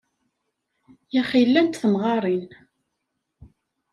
[1.13, 2.45] Yaxi llant temɣarin.